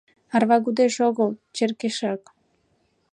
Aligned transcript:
—Арвагудеш 0.35 0.95
огыл, 1.07 1.29
черкешак... 1.55 2.21